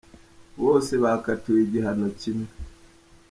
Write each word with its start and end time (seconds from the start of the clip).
Bose 0.63 0.93
bakatiwe 1.03 1.59
igihano 1.65 2.07
kimwe. 2.19 2.49